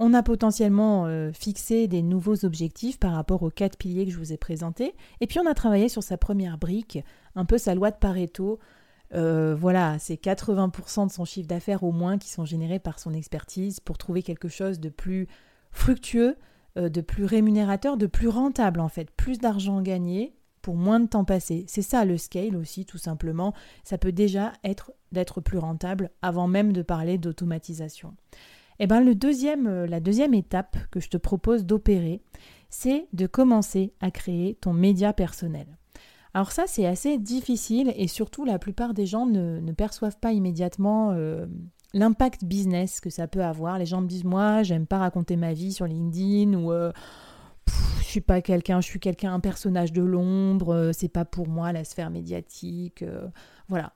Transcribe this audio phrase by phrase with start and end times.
[0.00, 4.16] on a potentiellement euh, fixé des nouveaux objectifs par rapport aux quatre piliers que je
[4.16, 4.94] vous ai présentés.
[5.20, 6.98] Et puis on a travaillé sur sa première brique,
[7.36, 8.58] un peu sa loi de Pareto.
[9.12, 13.12] Euh, voilà, c'est 80% de son chiffre d'affaires au moins qui sont générés par son
[13.12, 15.28] expertise pour trouver quelque chose de plus
[15.70, 16.36] fructueux,
[16.78, 19.10] euh, de plus rémunérateur, de plus rentable en fait.
[19.10, 21.66] Plus d'argent gagné pour moins de temps passé.
[21.68, 23.52] C'est ça le scale aussi, tout simplement.
[23.84, 28.14] Ça peut déjà être d'être plus rentable avant même de parler d'automatisation.
[28.82, 32.22] Eh ben, le deuxième, euh, la deuxième étape que je te propose d'opérer,
[32.70, 35.66] c'est de commencer à créer ton média personnel.
[36.32, 41.10] Alors ça, c'est assez difficile et surtout la plupart des gens ne, perçoivent pas immédiatement
[41.12, 41.44] euh,
[41.92, 43.78] l'impact business que ça peut avoir.
[43.78, 46.72] Les gens me disent, moi, j'aime pas raconter ma vie sur LinkedIn ou...
[46.72, 46.90] Euh,
[48.00, 51.70] je suis pas quelqu'un, je suis quelqu'un, un personnage de l'ombre, c'est pas pour moi
[51.70, 53.04] la sphère médiatique,
[53.68, 53.92] voilà.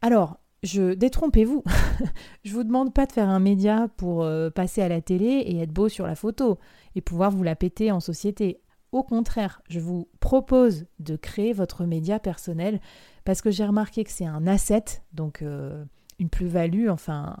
[0.00, 1.62] Alors, je détrompez-vous.
[2.44, 5.58] je vous demande pas de faire un média pour euh, passer à la télé et
[5.58, 6.58] être beau sur la photo
[6.94, 8.60] et pouvoir vous la péter en société.
[8.92, 12.80] Au contraire, je vous propose de créer votre média personnel
[13.24, 14.84] parce que j'ai remarqué que c'est un asset,
[15.14, 15.84] donc euh,
[16.18, 17.36] une plus-value, enfin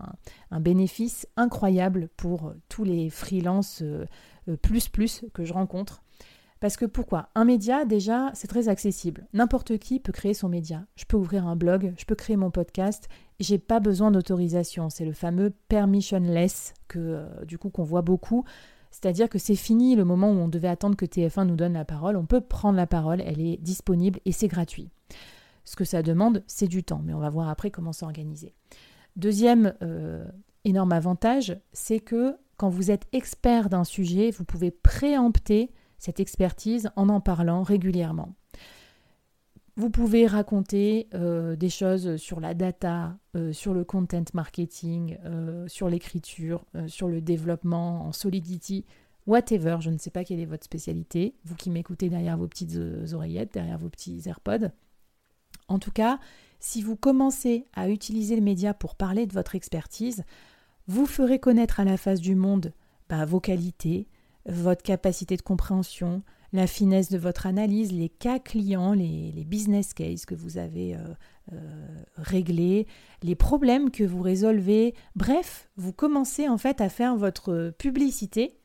[0.50, 4.06] un, bénéfice incroyable pour tous les freelances euh,
[4.62, 6.02] plus plus que je rencontre.
[6.62, 7.28] Parce que pourquoi?
[7.34, 9.26] Un média, déjà, c'est très accessible.
[9.32, 10.86] N'importe qui peut créer son média.
[10.94, 13.08] Je peux ouvrir un blog, je peux créer mon podcast.
[13.40, 14.88] J'ai pas besoin d'autorisation.
[14.88, 18.44] C'est le fameux permissionless que euh, du coup qu'on voit beaucoup.
[18.92, 21.84] C'est-à-dire que c'est fini le moment où on devait attendre que TF1 nous donne la
[21.84, 22.16] parole.
[22.16, 24.88] On peut prendre la parole, elle est disponible et c'est gratuit.
[25.64, 28.54] Ce que ça demande, c'est du temps, mais on va voir après comment s'organiser.
[29.16, 30.24] Deuxième euh,
[30.64, 35.72] énorme avantage, c'est que quand vous êtes expert d'un sujet, vous pouvez préempter
[36.02, 38.34] cette expertise en en parlant régulièrement.
[39.76, 45.68] Vous pouvez raconter euh, des choses sur la data, euh, sur le content marketing, euh,
[45.68, 48.84] sur l'écriture, sur le développement en solidity,
[49.28, 49.76] whatever.
[49.78, 52.76] Je ne sais pas quelle est votre spécialité, vous qui m'écoutez derrière vos petites
[53.12, 54.72] oreillettes, derrière vos petits AirPods.
[55.68, 56.18] En tout cas,
[56.58, 60.24] si vous commencez à utiliser le média pour parler de votre expertise,
[60.88, 62.72] vous ferez connaître à la face du monde
[63.08, 64.08] bah, vos qualités,
[64.46, 66.22] votre capacité de compréhension,
[66.52, 70.98] la finesse de votre analyse, les cas clients, les, business cases que vous avez euh,
[71.52, 71.58] euh,
[72.16, 72.86] réglés,
[73.22, 74.94] les problèmes que vous résolvez.
[75.16, 78.58] Bref, vous commencez en fait à faire votre publicité,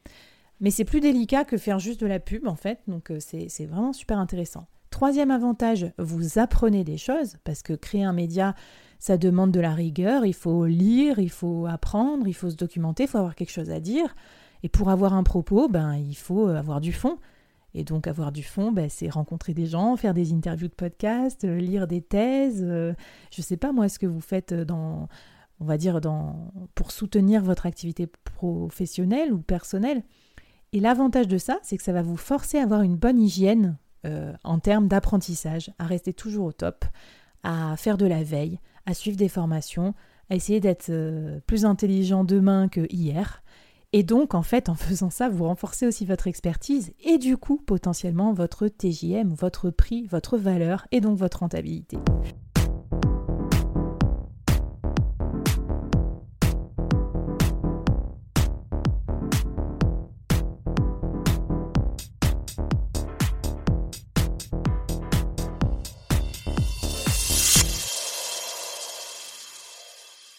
[0.59, 3.65] mais c'est plus délicat que faire juste de la pub en fait, donc euh, c'est
[3.65, 4.67] vraiment super intéressant.
[4.89, 8.55] Troisième avantage, vous apprenez des choses, parce que créer un média,
[8.99, 13.03] ça demande de la rigueur, il faut lire, il faut apprendre, il faut se documenter,
[13.03, 14.15] il faut avoir quelque chose à dire.
[14.63, 17.17] Et pour avoir un propos, ben, il faut avoir du fond.
[17.73, 21.43] Et donc avoir du fond, ben, c'est rencontrer des gens, faire des interviews de podcast,
[21.43, 22.63] euh, lire des thèses.
[22.63, 22.93] Euh,
[23.31, 25.07] je ne sais pas moi ce que vous faites dans,
[25.59, 30.03] on va dire, dans, pour soutenir votre activité professionnelle ou personnelle.
[30.73, 33.77] Et l'avantage de ça, c'est que ça va vous forcer à avoir une bonne hygiène
[34.05, 36.83] euh, en termes d'apprentissage, à rester toujours au top,
[37.43, 39.93] à faire de la veille, à suivre des formations,
[40.29, 40.91] à essayer d'être
[41.45, 43.43] plus intelligent demain que hier
[43.93, 47.57] et donc, en fait, en faisant ça, vous renforcez aussi votre expertise et du coup,
[47.57, 51.97] potentiellement, votre TJM, votre prix, votre valeur et donc votre rentabilité.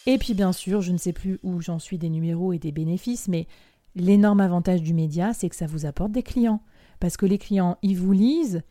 [0.09, 2.71] Et puis bien sûr, je ne sais plus où j'en suis des numéros et des
[2.71, 3.47] bénéfices, mais
[3.95, 6.61] L'énorme avantage du média, c'est que ça vous apporte des clients.
[6.99, 8.61] Parce que les clients, ils vous lisent,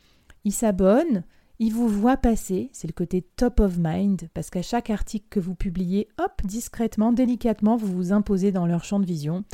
[0.44, 1.24] ils s'abonnent,
[1.58, 5.40] ils vous voient passer, c'est le côté top of mind, parce qu'à chaque article que
[5.40, 9.44] vous publiez, hop, discrètement, délicatement, vous vous imposez dans leur champ de vision.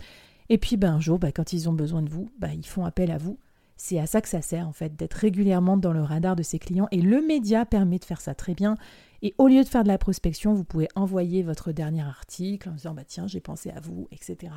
[0.50, 2.84] Et puis ben, un jour, ben, quand ils ont besoin de vous, ben, ils font
[2.84, 3.38] appel à vous.
[3.86, 6.58] C'est à ça que ça sert en fait, d'être régulièrement dans le radar de ses
[6.58, 6.88] clients.
[6.90, 8.78] Et le média permet de faire ça très bien.
[9.20, 12.72] Et au lieu de faire de la prospection, vous pouvez envoyer votre dernier article en
[12.72, 14.54] disant bah tiens, j'ai pensé à vous, etc.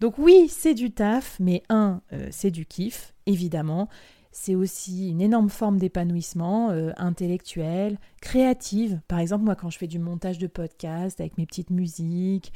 [0.00, 3.90] Donc oui, c'est du taf, mais un, euh, c'est du kiff, évidemment.
[4.32, 8.98] C'est aussi une énorme forme d'épanouissement euh, intellectuel, créative.
[9.08, 12.50] Par exemple, moi, quand je fais du montage de podcast avec mes petites musiques,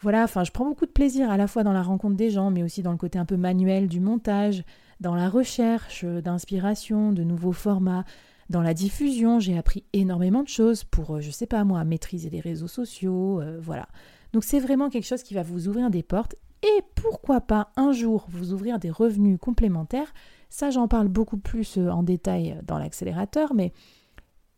[0.00, 2.50] voilà, enfin, je prends beaucoup de plaisir à la fois dans la rencontre des gens,
[2.50, 4.64] mais aussi dans le côté un peu manuel du montage,
[5.00, 8.04] dans la recherche d'inspiration, de nouveaux formats.
[8.50, 12.30] Dans la diffusion, j'ai appris énormément de choses pour, euh, je sais pas moi, maîtriser
[12.30, 13.88] les réseaux sociaux, voilà.
[14.32, 17.92] Donc c'est vraiment quelque chose qui va vous ouvrir des portes et pourquoi pas un
[17.92, 20.14] jour vous ouvrir des revenus complémentaires?
[20.48, 23.72] Ça, j'en parle beaucoup plus euh, en détail dans l'accélérateur, mais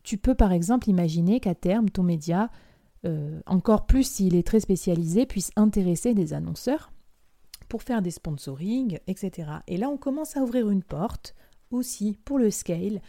[0.05, 2.51] tu peux par exemple imaginer qu'à terme, ton média,
[3.05, 6.93] euh, encore plus s'il est très spécialisé, puisse intéresser des annonceurs
[7.69, 9.51] pour faire des sponsoring, etc.
[9.67, 11.35] Et là, on commence à ouvrir une porte
[11.71, 13.01] aussi pour le scale,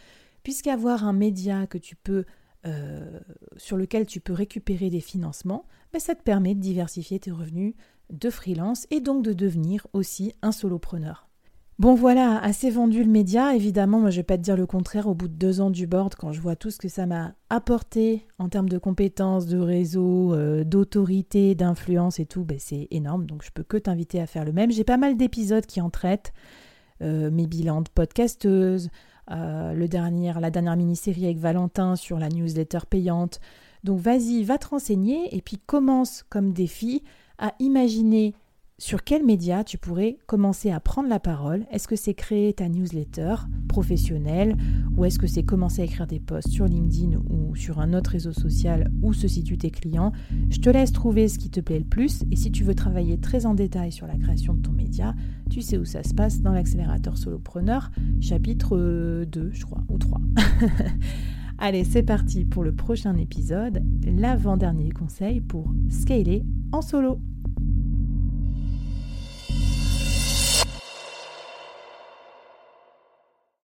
[0.44, 2.25] puisqu'avoir un média que tu peux
[2.65, 3.19] euh,
[3.57, 7.75] sur lequel tu peux récupérer des financements, ben, ça te permet de diversifier tes revenus
[8.09, 11.27] de freelance et donc de devenir aussi un solopreneur.
[11.80, 15.06] Bon voilà, assez vendu le média, évidemment, moi je vais pas te dire le contraire
[15.06, 17.36] au bout de deux ans du board quand je vois tout ce que ça m'a
[17.52, 23.28] apporté en termes de compétences, de réseau, euh, d'autorité, d'influence et tout, ben, c'est énorme,
[23.28, 24.72] donc je peux que t'inviter à faire le même.
[24.72, 26.34] J'ai pas mal d'épisodes qui en traitent,
[27.04, 28.90] euh, mes bilans de podcasteuse,
[29.30, 29.88] euh, la
[30.50, 33.40] dernière mini-série avec Valentin sur la newsletter payante.
[33.84, 37.04] Donc vas-y, va te renseigner et puis commence comme défi
[37.38, 38.34] à imaginer
[38.80, 41.66] sur quel média tu pourrais commencer à prendre la parole?
[41.72, 43.36] Est-ce que c'est créer ta newsletter
[43.68, 44.56] professionnelle
[44.96, 48.12] ou est-ce que c'est commencer à écrire des posts sur LinkedIn ou sur un autre
[48.12, 50.12] réseau social où se situent tes clients?
[50.52, 53.20] Je te laisse trouver ce qui te plaît le plus et si tu veux travailler
[53.20, 55.16] très en détail sur la création de ton média,
[55.50, 57.90] tu sais où ça se passe dans l'accélérateur solopreneur,
[58.22, 60.22] chapitre 2 je crois, ou 3.
[61.58, 67.20] Allez, c'est parti pour le prochain épisode, l'avant-dernier conseil pour scaler en solo.